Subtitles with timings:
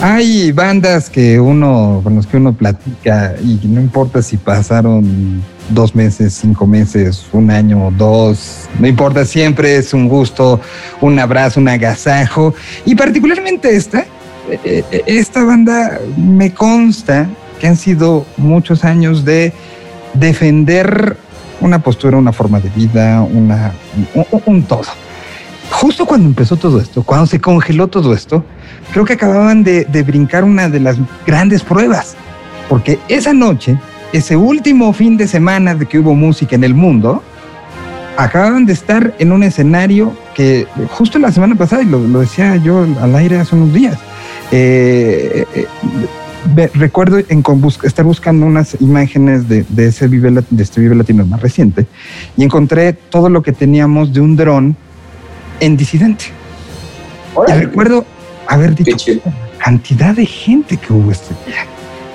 [0.00, 5.94] Hay bandas que uno, con los que uno platica y no importa si pasaron dos
[5.94, 10.60] meses, cinco meses, un año, dos, no importa, siempre es un gusto,
[11.00, 12.54] un abrazo, un agasajo.
[12.84, 14.06] Y particularmente esta,
[14.50, 17.28] eh, eh, esta banda me consta
[17.58, 19.52] que han sido muchos años de
[20.14, 21.16] defender
[21.60, 23.72] una postura, una forma de vida, una,
[24.46, 24.82] un, todo.
[25.80, 28.44] Justo cuando empezó todo esto, cuando se congeló todo esto,
[28.92, 32.16] creo que acababan de, de brincar una de las grandes pruebas,
[32.68, 33.78] porque esa noche,
[34.12, 37.22] ese último fin de semana de que hubo música en el mundo,
[38.16, 42.56] acababan de estar en un escenario que justo la semana pasada, y lo, lo decía
[42.56, 44.00] yo al aire hace unos días,
[44.50, 47.44] eh, eh, recuerdo en,
[47.84, 51.86] estar buscando unas imágenes de, ese Vive, de este Vive Latino más reciente
[52.36, 54.76] y encontré todo lo que teníamos de un dron
[55.60, 56.26] en disidente.
[57.46, 58.04] Y recuerdo
[58.46, 59.12] haber dicho
[59.58, 61.66] cantidad de gente que hubo este día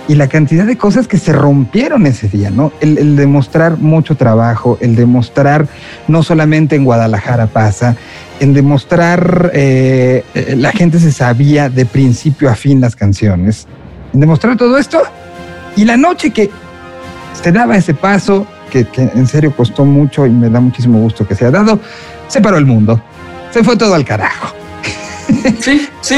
[0.07, 2.71] y la cantidad de cosas que se rompieron ese día, ¿no?
[2.81, 5.67] El, demostrar mucho trabajo, el demostrar
[6.07, 7.95] no solamente en Guadalajara pasa,
[8.39, 13.67] en demostrar eh, eh, la gente se sabía de principio a fin las canciones,
[14.13, 15.01] en demostrar todo esto
[15.75, 16.49] y la noche que
[17.41, 21.25] se daba ese paso, que, que en serio costó mucho y me da muchísimo gusto
[21.25, 21.79] que se ha dado,
[22.27, 23.01] se paró el mundo,
[23.53, 24.53] se fue todo al carajo.
[25.59, 26.15] Sí, sí.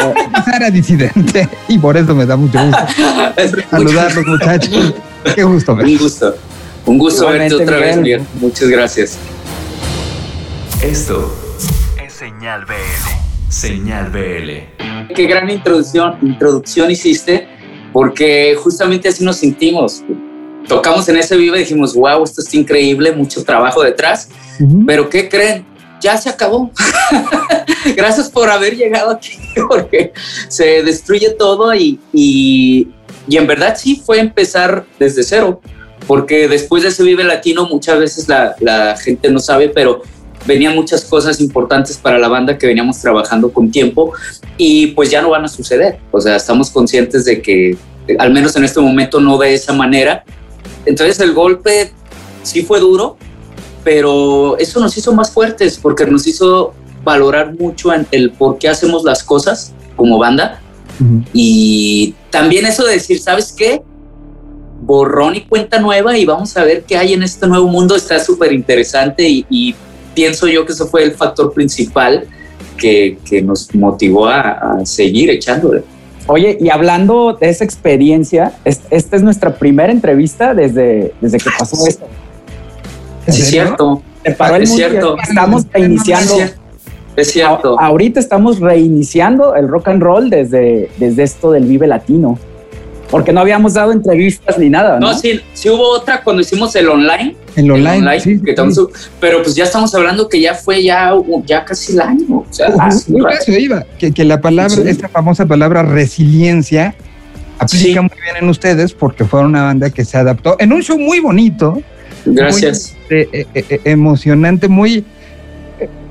[0.56, 2.86] Era disidente y por eso me da mucho gusto
[3.70, 4.94] saludarlos, muchachos.
[5.34, 6.34] Qué gusto, Un gusto.
[6.86, 8.22] Un gusto verte otra vez, Miguel.
[8.40, 9.18] Muchas gracias.
[10.82, 11.34] Esto
[12.02, 13.50] es Señal BL.
[13.50, 15.12] Señal BL.
[15.14, 17.48] Qué gran introducción, introducción hiciste,
[17.92, 20.02] porque justamente así nos sentimos.
[20.66, 24.28] Tocamos en ese vivo y dijimos, wow, esto está increíble, mucho trabajo detrás.
[24.86, 25.64] Pero ¿qué creen?
[26.00, 26.70] Ya se acabó.
[27.96, 30.12] Gracias por haber llegado aquí, porque
[30.48, 32.88] se destruye todo y, y,
[33.30, 35.60] en verdad sí fue empezar desde cero,
[36.06, 40.02] porque después de ese Vive Latino muchas veces la, la gente no sabe, pero
[40.46, 44.12] venían muchas cosas importantes para la banda que veníamos trabajando con tiempo
[44.56, 45.98] y pues ya no van a suceder.
[46.10, 47.76] O sea, estamos conscientes de que
[48.18, 50.24] al menos en este momento no de esa manera.
[50.86, 51.92] Entonces el golpe
[52.42, 53.18] sí fue duro,
[53.84, 56.74] pero eso nos hizo más fuertes porque nos hizo
[57.04, 60.60] valorar mucho el por qué hacemos las cosas como banda.
[61.32, 63.82] Y también eso de decir, ¿sabes qué?
[64.80, 67.94] Borrón y cuenta nueva y vamos a ver qué hay en este nuevo mundo.
[67.94, 69.74] Está súper interesante y,
[70.14, 72.26] pienso yo que eso fue el factor principal
[72.76, 75.84] que, que nos motivó a, seguir echándole.
[76.26, 81.86] Oye, y hablando de esa experiencia, esta es nuestra primera entrevista desde, desde que pasó
[81.86, 82.06] esto.
[83.28, 84.02] Es cierto.
[84.24, 85.16] es cierto.
[85.22, 86.34] Estamos reiniciando.
[87.16, 87.78] Es cierto.
[87.80, 92.38] ahorita estamos reiniciando el rock and roll desde, desde esto del Vive Latino.
[93.10, 95.00] Porque no habíamos dado entrevistas ni nada.
[95.00, 97.34] No, no sí, sí hubo otra cuando hicimos el online.
[97.56, 98.20] El online.
[98.20, 98.40] sí,
[99.18, 101.12] pero pues ya estamos hablando que ya fue ya,
[101.46, 102.24] ya casi el año.
[102.38, 102.68] O sea,
[103.48, 106.94] iba, que, que, la palabra, esta famosa palabra resiliencia,
[107.58, 110.98] aplica muy bien en ustedes porque fueron una banda que se adaptó en un show
[110.98, 111.82] muy bonito.
[112.24, 112.96] Gracias.
[113.10, 115.04] Eh, eh, eh, emocionante, muy,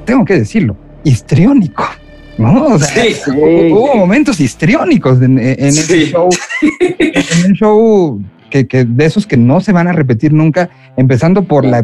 [0.06, 1.86] tengo que decirlo, histriónico.
[2.38, 2.76] ¿no?
[2.76, 6.30] hubo momentos histriónicos en, en show,
[7.00, 11.66] en un show que, de esos que no se van a repetir nunca, empezando por
[11.66, 11.84] la,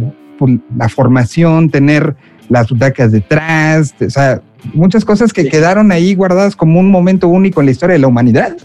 [0.78, 2.16] la formación, tener
[2.50, 4.42] las butacas detrás, o sea,
[4.74, 8.08] muchas cosas que quedaron ahí guardadas como un momento único en la historia de la
[8.08, 8.56] humanidad.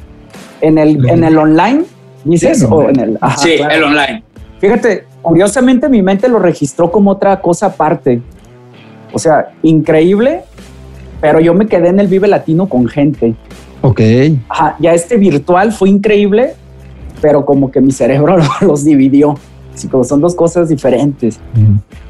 [0.61, 1.85] En el, en el online,
[2.25, 4.23] dices, o en el, sí, el online.
[4.61, 8.23] Fíjate, curiosamente mi mente lo registró como otra cosa aparte.
[9.13, 10.43] O sea, increíble,
[11.21, 13.35] pero yo me quedé en el Vive Latino con gente.
[13.83, 14.01] Ok.
[14.49, 16.55] Ajá, ya este virtual fue increíble,
[17.21, 19.37] pero como que mi cerebro los dividió.
[19.75, 21.39] Así como son dos cosas diferentes.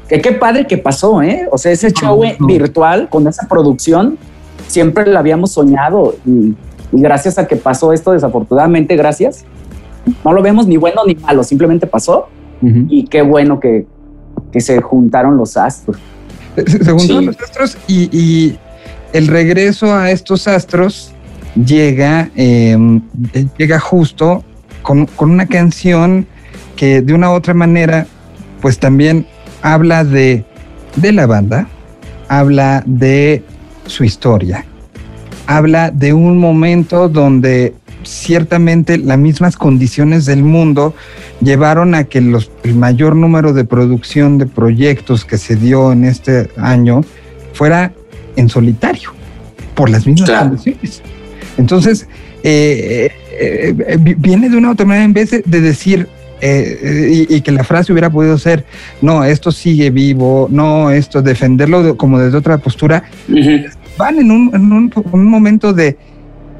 [0.07, 1.47] Que qué padre que pasó, ¿eh?
[1.51, 4.17] O sea, ese show virtual con esa producción
[4.67, 6.55] siempre lo habíamos soñado y,
[6.91, 9.45] y gracias a que pasó esto, desafortunadamente, gracias,
[10.25, 12.27] no lo vemos ni bueno ni malo, simplemente pasó
[12.61, 13.85] y qué bueno que,
[14.57, 15.97] se juntaron los astros.
[16.55, 18.57] Se, juntaron los astros y,
[19.11, 21.13] el regreso a estos astros
[21.55, 23.01] llega, em,
[23.57, 24.43] llega justo
[24.83, 26.27] con, una canción
[26.75, 28.05] que de una u otra manera,
[28.61, 29.25] pues también
[29.63, 30.45] habla de,
[30.95, 31.67] de la banda,
[32.27, 33.43] habla de
[33.87, 34.63] su historia,
[35.47, 37.73] habla de un momento donde
[38.03, 40.93] ciertamente las mismas condiciones del mundo
[41.41, 46.05] llevaron a que los, el mayor número de producción de proyectos que se dio en
[46.05, 47.01] este año
[47.53, 47.93] fuera
[48.35, 49.11] en solitario,
[49.75, 51.01] por las mismas condiciones.
[51.57, 52.07] Entonces,
[52.43, 56.07] eh, eh, eh, viene de una otra manera en vez de, decir,
[56.41, 58.65] y, que la frase hubiera podido ser,
[59.01, 63.03] no, esto sigue vivo, no, esto, defenderlo como desde otra postura,
[63.97, 65.97] van en un, en un, momento de,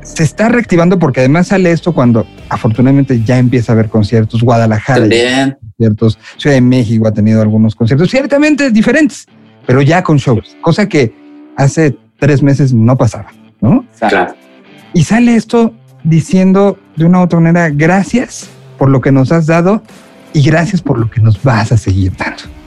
[0.03, 5.07] se está reactivando porque además sale esto cuando afortunadamente ya empieza a haber conciertos, Guadalajara,
[5.59, 9.27] conciertos, Ciudad de México ha tenido algunos conciertos, ciertamente diferentes,
[9.65, 11.13] pero ya con shows, cosa que
[11.55, 13.31] hace tres meses no pasaba,
[13.61, 13.85] ¿no?
[13.97, 14.33] Claro.
[14.93, 15.73] Y sale esto
[16.03, 19.83] diciendo de una u otra manera, gracias por lo que nos has dado
[20.33, 22.58] y gracias por lo que nos vas a seguir dando.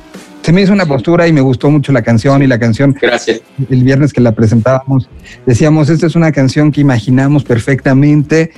[0.42, 2.96] Se me hizo una postura y me gustó mucho la canción y la canción.
[3.00, 3.40] Gracias.
[3.70, 5.08] El viernes que la presentábamos,
[5.46, 8.50] decíamos, esta es una canción que imaginamos perfectamente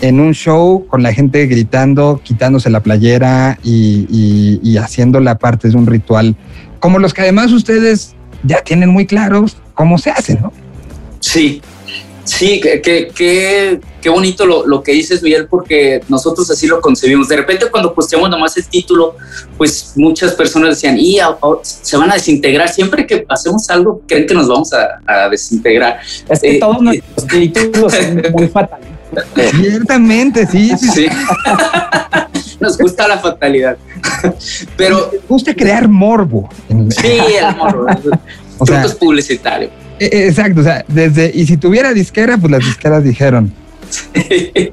[0.00, 5.68] en un show con la gente gritando, quitándose la playera y, y haciendo la parte
[5.68, 6.36] de un ritual,
[6.78, 10.52] como los que además ustedes ya tienen muy claros cómo se hace, ¿no?
[11.20, 11.60] Sí,
[12.24, 17.28] Sí, qué qué bonito lo, lo, que dices, Miguel, porque nosotros así lo concebimos.
[17.28, 19.16] De repente, cuando posteamos nomás el título,
[19.56, 21.18] pues muchas personas decían, y
[21.62, 22.68] se van a desintegrar.
[22.68, 26.00] Siempre que hacemos algo, creen que nos vamos a, desintegrar.
[26.28, 28.88] Es que eh, todos eh, nuestros títulos son muy fatales.
[29.60, 30.88] Ciertamente, sí, sí.
[30.88, 31.06] sí.
[32.60, 33.76] nos gusta la fatalidad.
[34.76, 35.10] Pero.
[35.12, 36.48] Nos gusta crear morbo.
[36.90, 37.86] Sí, el morbo.
[38.58, 39.70] o sea, publicitario.
[39.98, 43.52] E, e, exacto, o sea, desde, y si tuviera disquera, pues las disqueras dijeron.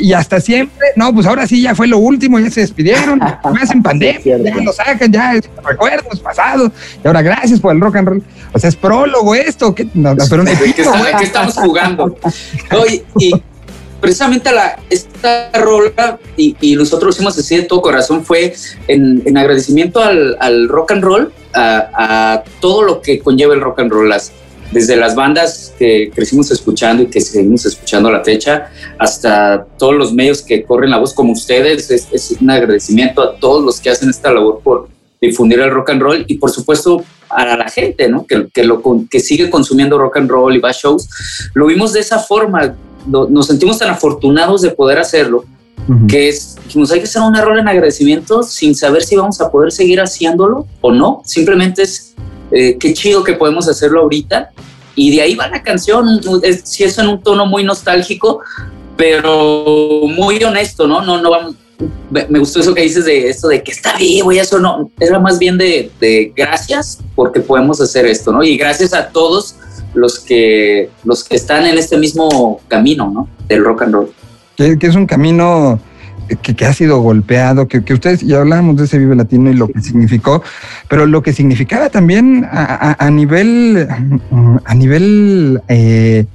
[0.00, 3.18] Y hasta siempre, no, pues ahora sí ya fue lo último, ya se despidieron,
[3.52, 6.70] me hacen pandemia, ya lo sacan, ya recuerdos pasados,
[7.02, 8.22] y ahora gracias por el rock and roll.
[8.52, 12.16] O sea, es prólogo esto, que no, pero ¿Qué, estamos jugando?
[13.18, 13.34] y
[14.00, 18.54] precisamente la, esta rola, y, nosotros lo hicimos así de todo corazón, fue
[18.86, 24.12] en, agradecimiento al, rock and roll, a, todo lo que conlleva el rock and roll,
[24.72, 29.94] desde las bandas que crecimos escuchando y que seguimos escuchando a la fecha, hasta todos
[29.94, 33.90] los medios que corren la voz como ustedes, es, un agradecimiento a todos los que
[33.90, 34.88] hacen esta labor por
[35.20, 38.26] difundir el rock and roll y por supuesto a la gente, ¿no?
[38.26, 41.08] Que, que, lo, que sigue consumiendo rock and roll y va a shows.
[41.54, 42.74] Lo vimos de esa forma,
[43.08, 45.44] nos sentimos tan afortunados de poder hacerlo,
[46.06, 49.50] que es, dijimos, hay que hacer un error en agradecimiento sin saber si vamos a
[49.50, 51.22] poder seguir haciéndolo o no.
[51.24, 52.14] Simplemente es,
[52.50, 54.50] eh, qué chido que podemos hacerlo ahorita.
[54.94, 56.20] Y de ahí va la canción,
[56.64, 58.40] si es en un tono muy nostálgico,
[58.96, 61.00] pero muy honesto, ¿no?
[61.02, 61.54] No, no vamos,
[62.10, 65.20] me gustó eso que dices de esto de que está vivo y eso no, era
[65.20, 68.42] más bien de, de, gracias porque podemos hacer esto, ¿no?
[68.42, 69.54] Y gracias a todos
[69.94, 73.28] los que, los que están en este mismo camino, ¿no?
[73.48, 74.10] Del rock and roll.
[74.56, 75.78] Que, es un camino
[76.42, 79.80] que, ha sido golpeado, que, ustedes ya hablamos de ese Vive Latino y lo que
[79.80, 80.42] significó,
[80.88, 83.88] pero lo que significaba también a, nivel,
[84.64, 86.26] a nivel eh,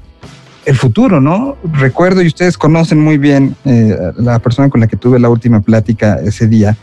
[0.66, 1.58] el futuro, ¿no?
[1.74, 5.62] Recuerdo y ustedes conocen muy bien eh, la persona con la que tuve la última
[5.62, 6.78] plática ese día,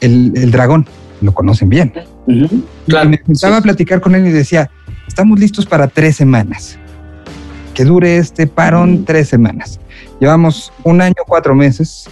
[0.00, 0.86] el, dragón,
[1.20, 1.92] lo conocen bien.
[2.86, 4.70] claro, me empezaba a platicar con él y decía,
[5.06, 6.78] estamos listos para tres semanas.
[7.74, 9.80] Que dure este parón tres semanas.
[10.20, 12.08] Llevamos un año, cuatro meses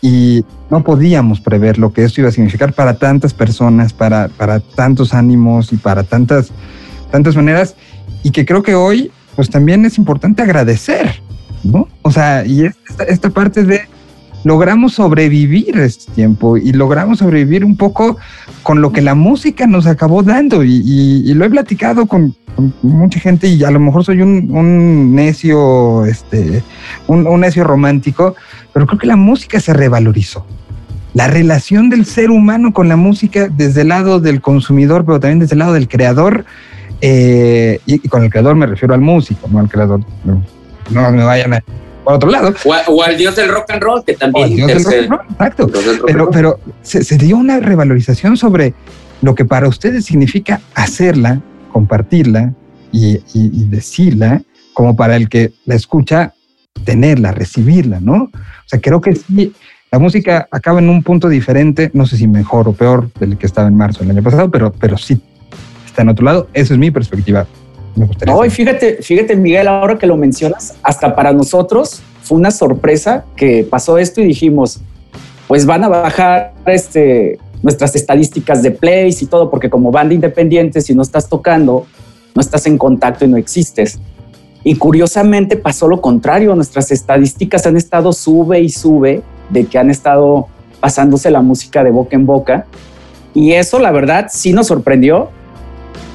[0.00, 4.60] y no podíamos prever lo que esto iba a significar para tantas personas, para, para
[4.60, 6.50] tantos ánimos y para tantas,
[7.10, 7.74] tantas maneras.
[8.22, 11.22] Y que creo que hoy, pues también es importante agradecer,
[11.62, 11.88] ¿no?
[12.02, 13.82] O sea, y esta, esta parte de
[14.48, 18.16] logramos sobrevivir este tiempo y logramos sobrevivir un poco
[18.62, 20.64] con lo que la música nos acabó dando.
[20.64, 22.34] Y, lo he platicado con,
[22.80, 26.62] mucha gente y a lo mejor soy un, necio, este,
[27.08, 28.36] un, necio romántico,
[28.72, 30.46] pero creo que la música se revalorizó.
[31.12, 35.40] La relación del ser humano con la música desde el lado del consumidor, pero también
[35.40, 36.46] desde el lado del creador,
[37.02, 40.00] eh, y, con el creador me refiero al músico, no al creador.
[40.24, 40.42] No,
[40.90, 41.62] no me vayan a
[42.14, 42.54] otro lado.
[42.64, 44.54] O, al dios del rock and roll, que también.
[44.54, 45.70] Dios del rock and roll, exacto.
[46.06, 48.74] Pero, pero se, dio una revalorización sobre
[49.20, 51.40] lo que para ustedes significa hacerla,
[51.72, 52.54] compartirla
[52.92, 53.18] y,
[53.66, 56.34] decirla, como para el que la escucha,
[56.84, 58.24] tenerla, recibirla, ¿no?
[58.24, 58.30] O
[58.66, 59.52] sea, creo que sí,
[59.90, 63.46] la música acaba en un punto diferente, no sé si mejor o peor del que
[63.46, 65.20] estaba en marzo del año pasado, pero, pero sí
[65.86, 66.48] está en otro lado.
[66.52, 67.46] Esa es mi perspectiva
[68.26, 73.24] no, y fíjate, fíjate, Miguel, ahora que lo mencionas, hasta para nosotros fue una sorpresa
[73.36, 74.80] que pasó esto y dijimos,
[75.46, 80.80] pues van a bajar este, nuestras estadísticas de plays y todo, porque como banda independiente,
[80.80, 81.86] si no estás tocando,
[82.34, 83.98] no estás en contacto y no existes.
[84.62, 89.90] Y curiosamente pasó lo contrario, nuestras estadísticas han estado sube y sube de que han
[89.90, 90.48] estado
[90.80, 92.66] pasándose la música de boca en boca.
[93.34, 95.30] Y eso, la verdad, sí nos sorprendió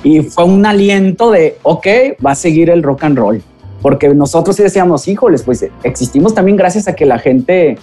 [0.03, 1.87] y fue un aliento de, ok,
[2.25, 3.41] va a seguir el rock and roll.
[3.81, 7.77] porque nosotros sí decíamos, híjoles, pues existimos también gracias a que la gente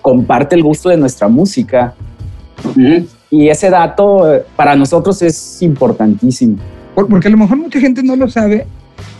[0.00, 1.94] comparte el gusto de nuestra música.
[3.28, 6.58] Y ese dato eh, para nosotros es importantísimo.
[6.94, 8.66] Porque a lo mejor mucha gente no lo sabe,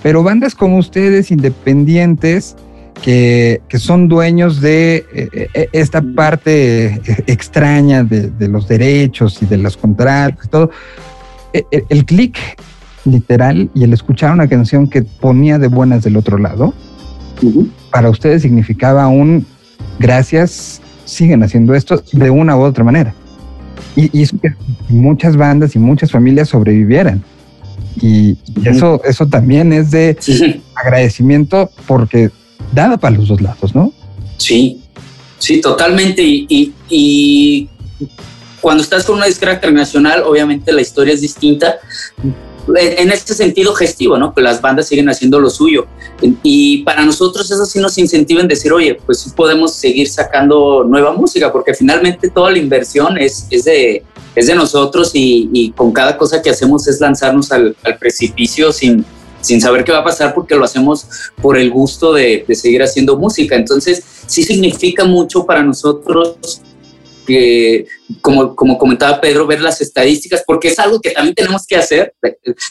[0.03, 2.55] pero bandas como ustedes, independientes,
[3.01, 9.77] que, son dueños de eh, eh, esta parte extraña de, los derechos y de los
[9.77, 10.71] contratos y todo,
[11.53, 12.39] el, el clic
[13.05, 16.75] literal y el escuchar una canción que ponía de buenas del otro lado,
[17.91, 19.45] para ustedes significaba un
[19.99, 23.15] gracias, siguen haciendo esto de una u otra manera.
[23.97, 24.53] Y hizo que
[24.89, 27.23] muchas bandas y muchas familias sobrevivieran.
[28.01, 30.17] Y, eso, eso también es de
[30.75, 32.31] agradecimiento porque
[32.73, 33.93] daba para los dos lados, ¿no?
[34.39, 34.81] Sí,
[35.39, 36.23] sí, totalmente.
[36.23, 37.69] Y, y
[38.62, 41.78] cuando estás con una disquera internacional, obviamente la historia es distinta,
[42.76, 44.33] en este sentido gestivo, ¿no?
[44.33, 45.87] Que las bandas siguen haciendo lo suyo.
[46.45, 50.85] Y para nosotros eso sí nos incentiva en decir, oye, pues sí podemos seguir sacando
[50.85, 54.04] nueva música, porque finalmente toda la inversión es, es, de,
[54.37, 59.04] es de nosotros y, con cada cosa que hacemos es lanzarnos al, precipicio sin,
[59.40, 61.09] sin saber qué va a pasar porque lo hacemos
[61.40, 63.57] por el gusto de, de seguir haciendo música.
[63.57, 66.62] Entonces sí significa mucho para nosotros
[67.26, 67.87] que,
[68.21, 72.14] como, como comentaba Pedro, ver las estadísticas, porque es algo que también tenemos que hacer.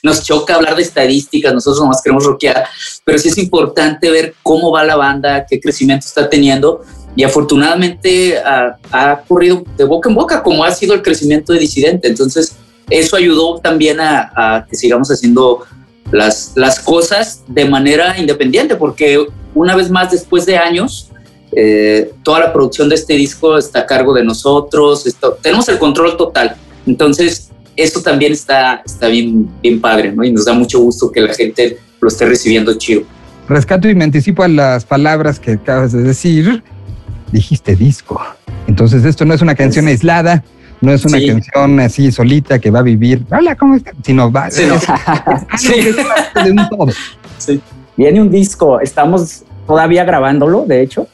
[0.03, 2.65] Nos choca hablar de estadísticas, nosotros nomás queremos rockear,
[3.05, 6.81] pero sí es importante ver cómo va la banda, qué crecimiento está teniendo.
[7.15, 11.59] Y afortunadamente ha, ha corrido de boca en boca, como ha sido el crecimiento de
[11.59, 12.07] Disidente.
[12.07, 12.55] Entonces,
[12.89, 15.65] eso ayudó también a, a que sigamos haciendo
[16.11, 21.09] las, las cosas de manera independiente, porque una vez más, después de años,
[21.53, 25.05] eh, toda la producción de este disco está a cargo de nosotros,
[25.41, 26.55] tenemos el control total.
[26.85, 30.23] Entonces, eso también está, está bien, bien padre, ¿no?
[30.23, 33.03] Y nos da mucho gusto que la gente lo esté recibiendo chido.
[33.47, 36.63] Rescato y me anticipo a las palabras que acabas de decir.
[37.31, 38.21] Dijiste disco.
[38.67, 40.43] Entonces, esto no es una canción aislada,
[40.81, 43.93] no es una canción así solita que va a vivir, hola, ¿cómo estás?
[44.03, 44.63] Sino va sí,
[46.43, 46.91] de un todo.
[47.37, 47.61] Sí.
[47.95, 51.07] Viene un disco, estamos todavía grabándolo, de hecho.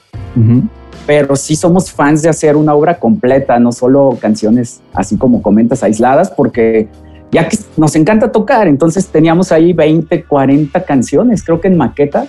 [1.05, 5.83] Pero sí somos fans de hacer una obra completa, no solo canciones así como comentas
[5.83, 6.87] aisladas, porque
[7.31, 12.27] ya que nos encanta tocar, entonces teníamos ahí 20, 40 canciones, creo que en maqueta,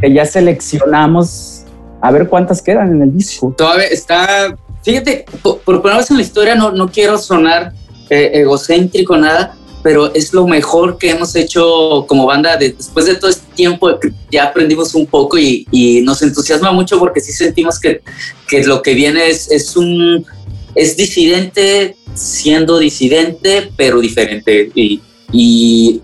[0.00, 1.64] que ya seleccionamos
[2.00, 3.54] a ver cuántas quedan en el disco.
[3.56, 7.72] Todavía está, fíjate, por, por primera vez en la historia no, no quiero sonar
[8.10, 12.56] eh, egocéntrico, nada, pero es lo mejor que hemos hecho como banda.
[12.56, 13.90] después de todo este tiempo
[14.30, 15.66] ya aprendimos un poco y,
[16.04, 18.02] nos entusiasma mucho porque sí sentimos que,
[18.48, 20.24] que lo que viene es, es, un
[20.74, 25.00] es disidente siendo disidente pero diferente y,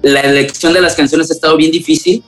[0.00, 2.22] la elección de las canciones ha estado bien difícil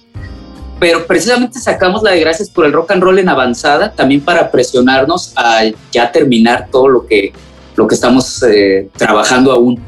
[0.78, 4.50] pero precisamente sacamos la de gracias por el rock and roll en avanzada también para
[4.50, 7.32] presionarnos a ya terminar todo lo que
[7.74, 9.80] lo que estamos eh, trabajando aún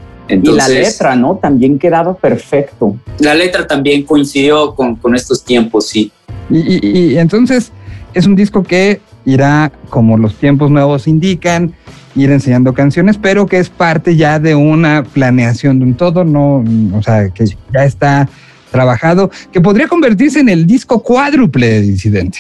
[0.43, 1.39] y la letra, ¿no?
[1.41, 2.97] También quedaba perfecto.
[3.19, 6.13] La letra también coincidió con, con estos tiempos, sí.
[6.51, 7.73] Y, entonces
[8.15, 11.75] es un disco que irá, como los tiempos nuevos indican,
[12.15, 16.65] ir enseñando canciones, pero que es parte ya de una planeación de un todo, no,
[16.95, 18.29] o sea, que ya está
[18.71, 22.39] trabajado, que podría convertirse en el disco cuádruple de Disidente.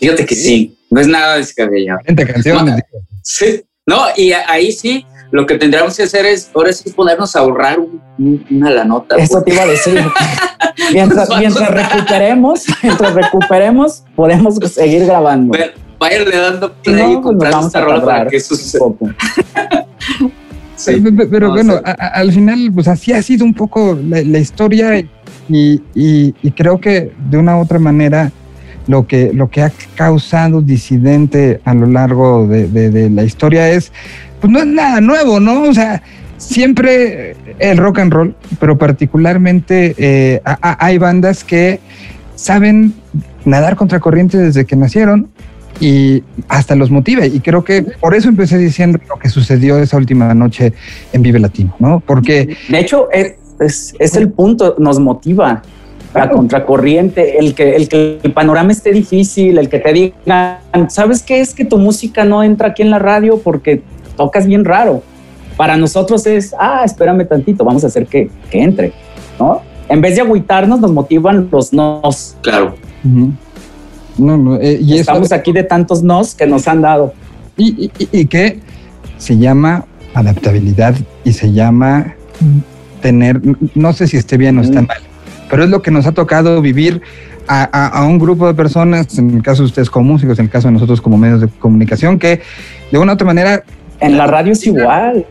[0.00, 2.00] Fíjate que sí, no es nada descabellado.
[2.04, 2.82] 40 canciones.
[3.22, 7.40] sí, no, y ahí sí, lo que tendríamos que hacer es ahora sí ponernos a
[7.40, 7.78] ahorrar
[8.50, 9.16] una la nota.
[9.16, 10.04] Eso te iba a decir.
[10.92, 11.28] mientras,
[11.70, 15.48] recuperemos, mientras recuperemos, podemos seguir grabando.
[15.48, 18.84] Bueno, váyanle dando play y pues comprar esta rola para que eso suceda.
[20.76, 25.02] sí, pero, bueno, al final, pues así ha sido un poco la, historia
[25.48, 28.30] y, y, creo que de una u otra manera
[28.86, 33.92] lo que, lo que ha causado disidente a lo largo de, de la historia es
[34.42, 35.62] pues no es nada nuevo, ¿no?
[35.62, 36.02] O sea,
[36.36, 41.78] siempre el rock and roll, pero particularmente eh, hay bandas que
[42.34, 42.92] saben
[43.44, 45.28] nadar contra corriente desde que nacieron
[45.80, 47.24] y hasta los motiva.
[47.24, 50.72] Y creo que por eso empecé diciendo lo que sucedió esa última noche
[51.12, 52.02] en Vive Latino, ¿no?
[52.04, 52.56] Porque...
[52.68, 55.62] De hecho, es, es, el punto, nos motiva
[56.14, 61.22] la contracorriente, el que, el que el panorama esté difícil, el que te digan, ¿sabes
[61.22, 63.82] qué es que tu música no entra aquí en la radio porque
[64.16, 65.02] tocas bien raro.
[65.56, 68.92] Para nosotros es, ah, espérame tantito, vamos a hacer que, que entre,
[69.38, 69.60] ¿no?
[69.88, 72.36] En vez de agüitarnos, nos motivan los nos.
[72.40, 72.74] Claro.
[74.18, 77.12] No, no, eh, y Estamos aquí de tantos nos que nos han dado.
[77.56, 78.60] Y, y, y, que
[79.18, 82.14] se llama adaptabilidad y se llama
[83.02, 83.40] tener,
[83.74, 84.98] no sé si esté bien o está mal,
[85.52, 87.02] pero es lo que nos ha tocado vivir
[87.46, 90.68] a, un grupo de personas, en el caso de ustedes como músicos, en el caso
[90.68, 92.40] de nosotros como medios de comunicación, que
[92.90, 93.62] de una u otra manera...
[94.00, 95.26] En la radio es igual.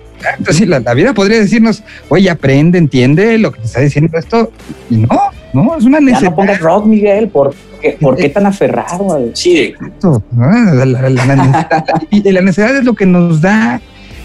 [0.52, 4.52] Sí, la, vida podría decirnos, oye, aprende, entiende lo que te está diciendo esto.
[4.92, 5.10] Y no,
[5.54, 6.22] no, es una necesidad.
[6.22, 9.32] Ya no pongas rock, Miguel, ¿por qué, ¿por qué tan aferrado?
[9.34, 10.22] Sí, exacto.
[10.38, 13.82] La, necesidad, y la necesidad es lo que nos da,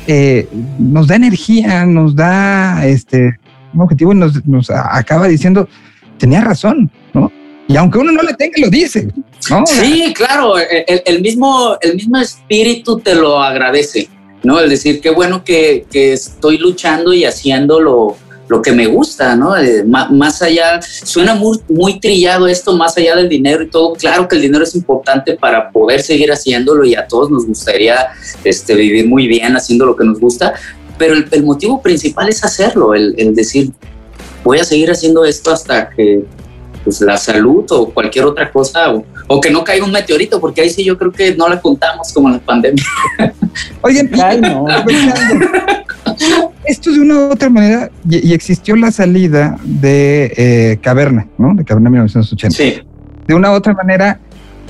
[0.07, 0.47] eh,
[0.79, 3.39] nos da energía, nos da este
[3.77, 5.69] un objetivo y nos, nos acaba diciendo,
[6.19, 7.31] tenía razón, ¿no?
[7.69, 9.09] Y aunque uno no le tenga, lo dice.
[9.51, 9.67] ¿no?
[9.67, 14.09] Sí, claro, el, mismo, el mismo espíritu te lo agradece,
[14.45, 14.61] ¿no?
[14.61, 18.17] El decir, qué bueno que, que estoy luchando y haciendo lo,
[18.49, 19.57] lo que me gusta, ¿no?
[19.57, 23.95] Eh, más, allá, suena muy, muy trillado esto, más allá del dinero y todo.
[23.95, 27.97] Claro que el dinero es importante para poder seguir haciéndolo y a todos nos gustaría
[28.45, 30.55] este, vivir muy bien haciendo lo que nos gusta,
[30.99, 33.73] pero el, el motivo principal es hacerlo, el, el decir,
[34.47, 36.25] voy a seguir haciendo esto hasta que
[36.85, 38.95] pues la salud o cualquier otra cosa
[39.29, 42.13] o, que no caiga un meteorito, porque ahí sí yo creo que no la contamos
[42.13, 42.85] como la pandemia.
[43.83, 44.67] Oye, no.
[46.65, 51.55] esto de una u otra manera, y, existió la salida de eh, Caverna, ¿no?
[51.55, 52.57] De Caverna 1980.
[52.57, 52.83] Sí.
[53.27, 54.21] De una u otra manera,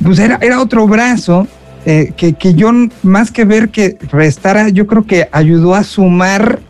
[0.03, 1.47] pues era, era otro brazo
[1.85, 6.61] eh, que, que yo, más que ver que restara, yo creo que ayudó a sumar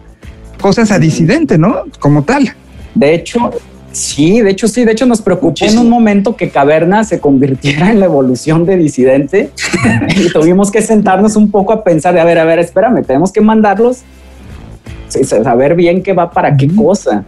[0.61, 1.85] cosas a disidente, ¿no?
[2.01, 2.53] Como tal.
[2.97, 3.53] De hecho,
[3.97, 7.91] Sí, de hecho sí, de hecho nos preocupó en un momento que Caverna se convirtiera
[7.91, 9.53] en la evolución de disidente
[10.17, 13.33] y tuvimos que sentarnos un poco a pensar de, a ver, a ver, espérame, tenemos
[13.33, 14.03] que mandarlos,
[15.09, 17.25] saber bien qué va para qué cosa.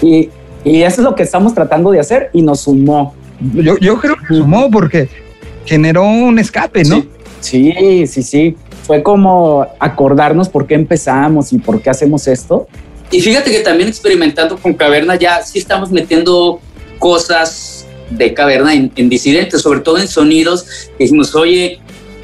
[0.00, 0.30] Y,
[0.64, 3.12] eso es lo que estamos tratando de hacer y nos sumó.
[3.54, 5.08] Yo, yo creo que sumó porque
[5.64, 7.04] generó un escape, ¿no?
[7.40, 8.56] sí, sí, sí.
[8.84, 12.68] Fue como acordarnos por qué empezamos y por qué hacemos esto
[13.14, 16.60] y fíjate que también experimentando con Caverna ya sí estamos metiendo
[16.98, 20.66] cosas de Caverna en, disidentes, sobre todo en sonidos.
[20.98, 21.78] dijimos, oye,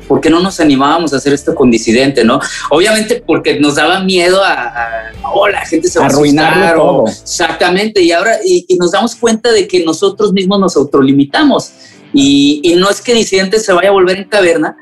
[0.09, 2.41] ¿por qué no nos animábamos a hacer esto con disidente, no?
[2.71, 7.07] Obviamente porque nos daba miedo a, oh, la gente se va a arruinar todo.
[7.07, 11.71] Exactamente, y ahora y, nos damos cuenta de que nosotros mismos nos autolimitamos.
[12.13, 14.76] Y, y no es que disidente se vaya a volver en caverna,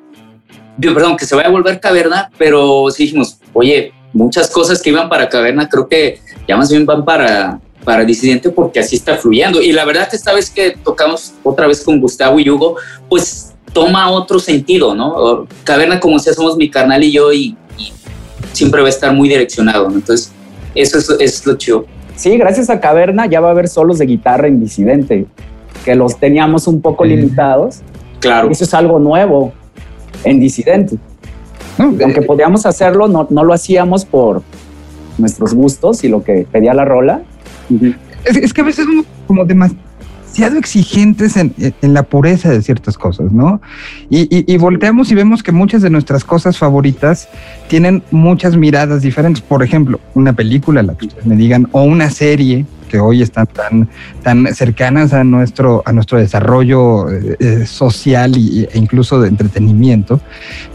[0.81, 5.09] perdón, que se vaya a volver caverna, pero sí dijimos, oye, muchas cosas que iban
[5.09, 9.61] para Caverna creo que ya más bien van para, para Disidente porque así está fluyendo.
[9.61, 12.77] Y la verdad esta vez que tocamos otra vez con Gustavo y Hugo,
[13.09, 15.47] pues toma otro sentido, ¿no?
[15.65, 17.57] Caverna, como si somos mi carnal y yo, y,
[18.53, 20.33] siempre va a estar muy direccionado, Entonces,
[20.75, 21.85] eso es, es, lo chido.
[22.17, 25.27] Sí, gracias a Caverna ya va a haber solos de guitarra en Disidente,
[25.85, 27.81] que los teníamos un poco limitados.
[28.19, 28.51] Claro.
[28.51, 29.53] Eso es algo nuevo
[30.25, 30.97] en Disidente.
[31.79, 34.43] Aunque podíamos hacerlo, no, no, lo hacíamos por
[35.17, 37.23] nuestros gustos y lo que pedía la rola.
[38.25, 43.33] es, que a veces somos como demasiado exigentes en, en, la pureza de ciertas cosas,
[43.33, 43.61] ¿no?
[44.11, 47.29] Y, y, volteamos y vemos que muchas de nuestras cosas favoritas
[47.69, 49.43] tienen muchas miradas diferentes.
[49.43, 53.47] Por ejemplo, una película, la que ustedes me digan, o una serie que hoy están
[53.47, 53.89] tan,
[54.23, 60.21] tan cercanas a nuestro, a nuestro desarrollo eh, eh, social e incluso de entretenimiento,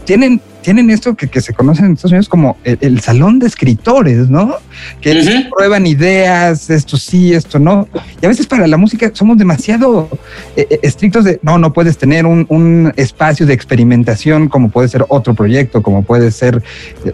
[0.04, 4.56] tienen tienen esto que, se conoce en Estados Unidos como el, salón de escritores, ¿no?
[5.02, 7.86] Que prueban ideas, esto sí, esto no.
[8.22, 10.08] Y a veces para la música somos demasiado
[10.56, 15.04] eh, eh, estrictos de, no, no puedes tener un, espacio de experimentación como puede ser
[15.08, 16.62] otro proyecto, como puede ser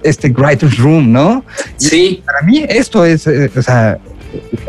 [0.05, 1.45] este Writer's Room, ¿no?
[1.77, 2.23] Sí.
[2.25, 3.99] para mí esto es, eh, o sea,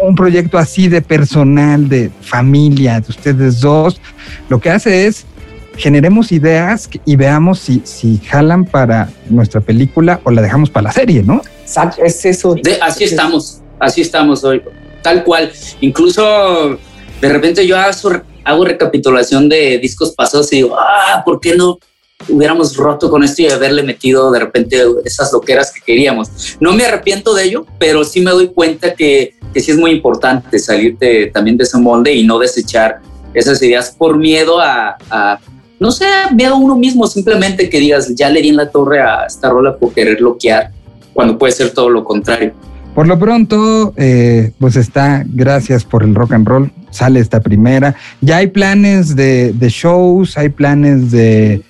[0.02, 4.02] un proyecto así de personal, de familia, de ustedes dos,
[4.50, 5.28] lo que hace es
[5.76, 10.92] generemos ideas y veamos si, si jalan para nuestra película o la dejamos para la
[10.92, 11.42] serie, ¿no?
[11.62, 12.56] Exacto, es eso.
[12.82, 14.62] así estamos, así estamos hoy,
[15.02, 15.52] tal cual.
[15.80, 16.78] Incluso
[17.22, 21.80] de repente yo hago, recapitulación de discos pasados y digo, ah, ¿por qué no
[22.28, 26.58] hubiéramos roto con esto y haberle metido de repente esas loqueras que queríamos?
[26.60, 29.92] No me arrepiento de ello, pero sí me doy cuenta que, que sí es muy
[29.92, 33.00] importante salirte también de ese molde y no desechar
[33.34, 35.40] esas ideas por miedo a, a
[35.82, 39.26] no sé, veo uno mismo simplemente que digas, ya le di en la torre a
[39.26, 40.70] esta rola por querer bloquear,
[41.12, 42.54] cuando puede ser todo lo contrario.
[42.94, 47.96] Por lo pronto, eh, pues está, gracias por el rock and roll, sale esta primera.
[48.22, 51.64] Ya hay planes de, shows, hay planes de,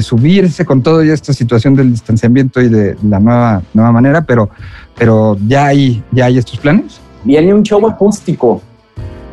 [0.00, 4.48] subirse con toda esta situación del distanciamiento y de la nueva, nueva manera, pero,
[4.96, 7.00] pero ya, hay, ya hay estos planes.
[7.22, 8.62] Viene un show acústico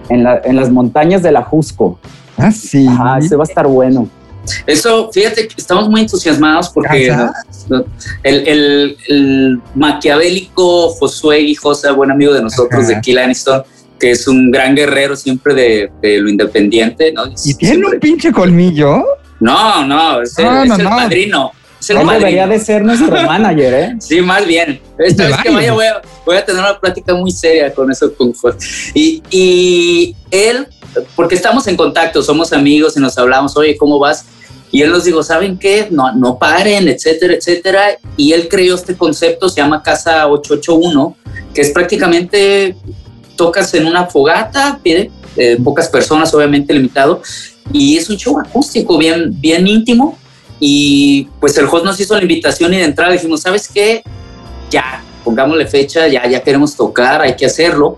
[0.10, 2.00] en, en las montañas de la Jusco.
[2.38, 2.88] Ah, sí.
[2.88, 4.10] Ajá, ese va a estar bueno.
[4.68, 7.16] Eso, fíjate que estamos muy entusiasmados porque
[8.24, 13.64] el, el, maquiavélico Josué y José, buen amigo de nosotros de Kill Aniston,
[13.98, 17.24] que es un gran guerrero siempre de, de lo independiente, ¿no?
[17.46, 19.06] ¿Y tiene un pinche colmillo?
[19.40, 21.52] No, no, es el, es el padrino.
[21.84, 23.96] Es el Él debería de ser nuestro manager, ¿eh?
[24.00, 24.80] Sí, más bien.
[24.98, 28.14] Esta vez que vaya voy a, voy a tener una plática muy seria con eso
[28.16, 28.66] con Jorge.
[28.94, 30.68] Y, y él,
[31.16, 34.26] porque estamos en contacto, somos amigos y nos hablamos, oye, ¿cómo vas?
[34.72, 35.88] Y él nos dijo, ¿saben qué?
[35.92, 37.98] No, no paren, etcétera, etcétera.
[38.16, 41.18] Y él creó este concepto, se llama Casa 881,
[41.54, 42.76] que es prácticamente
[43.36, 47.22] tocas en una fogata, pide, eh, pocas personas, obviamente limitado,
[47.72, 50.18] y es un show acústico bien, bien íntimo.
[50.66, 54.02] Y pues el host nos hizo la invitación y de entrada dijimos, ¿sabes qué?
[54.70, 57.98] Ya, pongámosle fecha, ya, ya queremos tocar, hay que hacerlo.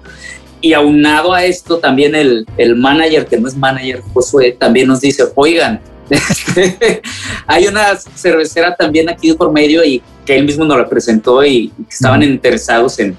[0.61, 4.99] Y aunado a esto, también el, el manager, que no es manager, Josué, también nos
[4.99, 7.03] dice, oigan, este,
[7.45, 11.71] hay una cervecera también aquí por medio y que él mismo nos la presentó y,
[11.87, 13.15] estaban interesados en,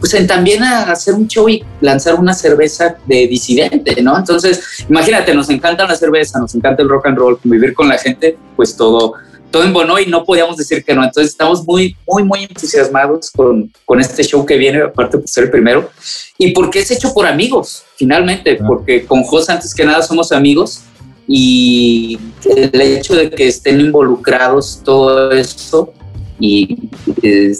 [0.00, 4.16] pues en también a hacer un show y lanzar una cerveza de disidente, ¿no?
[4.16, 7.98] Entonces, imagínate, nos encanta la cerveza, nos encanta el rock and roll, convivir con la
[7.98, 9.14] gente, pues todo,
[9.50, 11.02] todo embonó y no podíamos decir que no.
[11.02, 15.44] Entonces, estamos muy, muy, muy entusiasmados con, con este show que viene, aparte por ser
[15.44, 15.90] el primero,
[16.36, 18.74] y porque es hecho por amigos, finalmente, Claro.
[18.74, 20.82] porque con Jos antes que nada somos amigos
[21.26, 22.18] y
[22.56, 25.92] el hecho de que estén involucrados todo eso
[26.40, 26.88] y
[27.22, 27.52] eh,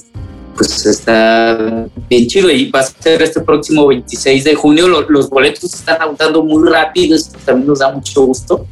[0.59, 4.89] pues está bien chido y va a ser este próximo 26 de junio.
[4.89, 8.67] Lo- los boletos están agotando muy rápido, esto también nos da mucho gusto.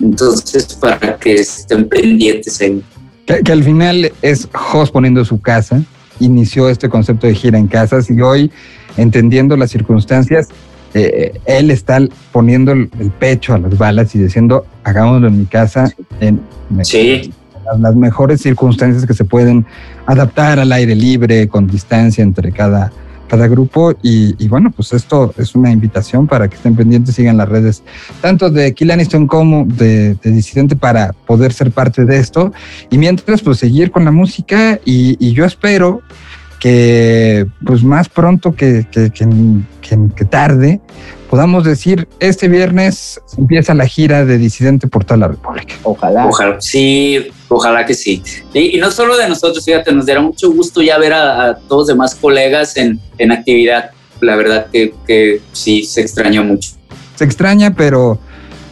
[0.00, 2.82] Entonces, para que estén pendientes ahí.
[3.26, 5.82] Que, que al final es Jos poniendo su casa,
[6.20, 8.50] inició este concepto de gira en casas y hoy,
[8.96, 10.48] entendiendo las circunstancias,
[10.92, 12.00] eh, él está
[12.32, 16.40] poniendo el, el pecho a las balas y diciendo, hagámoslo en mi casa, en,
[16.82, 17.32] Sí.
[17.78, 19.66] Las, mejores circunstancias que se pueden
[20.06, 22.92] adaptar al aire libre, con distancia entre cada,
[23.28, 23.94] cada grupo.
[24.02, 27.82] Y, bueno, pues esto es una invitación para que estén pendientes, sigan las redes,
[28.20, 32.52] tanto de Kill Aniston como de, de Disidente, para poder ser parte de esto.
[32.90, 34.78] Y mientras, pues seguir con la música.
[34.84, 36.00] Y, yo espero
[36.60, 39.28] que, pues más pronto que, que, que-
[40.16, 40.80] que tarde,
[41.34, 45.74] podamos decir, este viernes empieza la gira de Disidente por toda la República.
[45.82, 46.26] Ojalá.
[46.28, 48.22] Ojalá, sí, ojalá que sí.
[48.52, 51.56] Y, y no solo de nosotros, fíjate, nos dará mucho gusto ya ver a, a
[51.56, 53.90] todos demás colegas en, en actividad.
[54.20, 56.70] La verdad que, que sí, se extraña mucho.
[57.16, 58.20] se extraña, pero,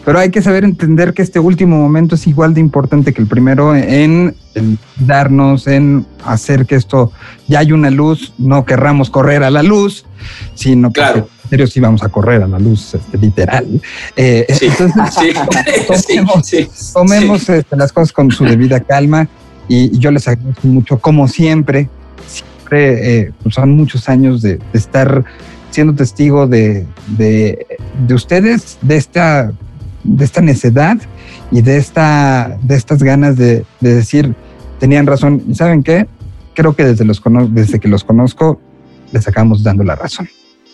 [0.05, 3.27] pero hay que saber entender que este último momento es igual de importante que el
[3.27, 7.11] primero en, en darnos, en hacer que esto
[7.49, 10.07] ya hay una luz, no querramos correr a la luz,
[10.55, 11.19] sino que Claro.
[11.19, 13.67] en serio sí vamos a correr a la luz, este, literal.
[14.17, 15.33] Eh, Sí, Entonces, sí,
[15.95, 19.29] sí, tomemos, sí, tomemos este, las cosas con su debida calma
[19.69, 21.91] y, yo les agradezco mucho, como siempre,
[22.27, 25.27] siempre eh, pues son muchos años de, de estar
[25.71, 26.87] siendo testigo de,
[27.19, 27.67] de,
[28.07, 29.53] de ustedes, de esta,
[30.05, 30.97] de esta necedad
[31.51, 34.35] y de, esta, de estas ganas de, de decir,
[34.81, 35.43] tenían razón.
[35.47, 36.07] ¿Y saben qué?
[36.55, 38.59] Creo que desde, los desde que los conozco,
[39.13, 40.31] les acabamos dando la razón.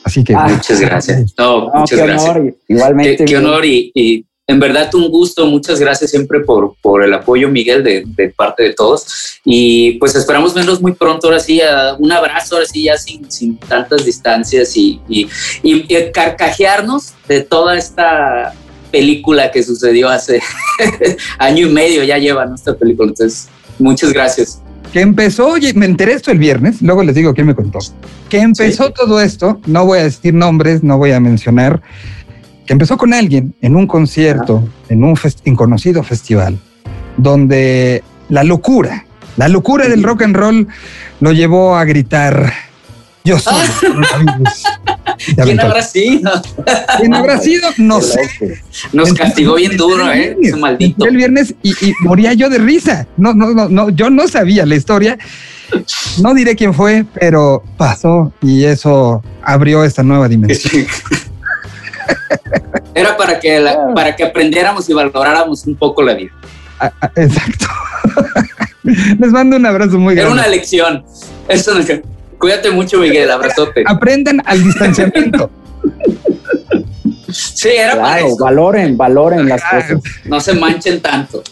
[0.08, 1.34] Así que Ah, Muchas gracias.
[1.38, 2.30] No, No, muchas qué gracias.
[2.36, 2.54] honor.
[2.66, 3.16] Igualmente.
[3.16, 5.46] Qué, qué honor y, y en verdad un gusto.
[5.46, 9.38] Muchas gracias siempre por, por el apoyo, Miguel, de, de parte de todos.
[9.44, 13.30] Y pues esperamos verlos muy pronto, ahora sí, a- un abrazo, ahora sí, ya sin,
[13.30, 15.28] sin tantas distancias y, y,
[15.62, 18.54] y- y carcajearnos de toda esta
[18.90, 20.40] película que sucedió hace
[21.38, 23.10] año y medio, ya lleva nuestra película.
[23.10, 24.62] Entonces, muchas gracias.
[24.92, 27.78] Que empezó, oye, me enteré esto el viernes, luego les digo quién me contó,
[28.28, 28.92] que empezó Sí.
[28.96, 31.82] todo esto, no voy a decir nombres, no voy a mencionar,
[32.66, 36.58] que empezó con alguien en un concierto, en un fest- inconocido festival,
[37.16, 39.04] donde la locura,
[39.36, 40.68] la locura del rock and roll
[41.20, 42.52] lo llevó a gritar,
[43.28, 44.64] yo soy el coronavirus".
[45.26, 46.30] Y ¿Quién habrá sido?
[46.98, 47.68] ¿Quién habrá sido?
[47.76, 48.20] No sé.
[48.92, 50.36] Nos Entonces, castigó bien duro, ¿eh?
[50.40, 51.04] Ese maldito.
[51.06, 53.06] El viernes y, y moría yo de risa.
[53.16, 55.18] No, no, no, no, yo no sabía la historia.
[56.22, 60.86] No diré quién fue, pero pasó y eso abrió esta nueva dimensión.
[62.94, 66.30] Era para que, la- para que aprendiéramos y valoráramos un poco la vida.
[66.80, 67.66] Ah, ah, Exacto.
[68.82, 70.40] Les mando un abrazo muy Era grande.
[70.40, 71.04] una lección.
[71.48, 71.84] Eso no-
[72.38, 73.30] Cuídate mucho, Miguel.
[73.30, 73.82] Abrazote.
[73.86, 75.50] Aprendan al distanciamiento.
[77.30, 78.44] Sí, era para Claro, eso.
[78.44, 80.00] valoren, valoren las cosas.
[80.24, 81.42] No se manchen tanto.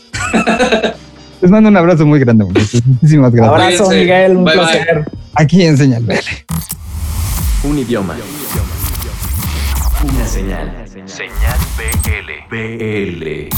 [1.41, 2.45] Les mando un abrazo muy grande.
[2.45, 2.81] muchachos.
[2.87, 3.53] Muchísimas gracias.
[3.53, 4.01] Abrazo, Cuídense.
[4.05, 4.65] Miguel, un Bye, bye.
[4.65, 5.05] placer.
[5.35, 6.15] Aquí en Señal BL.
[7.65, 8.15] Un idioma.
[10.15, 10.85] Una señal.
[11.05, 12.49] Señal BL.
[12.51, 13.49] BL.